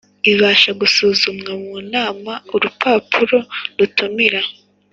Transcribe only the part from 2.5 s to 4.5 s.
Urupapuro rutumira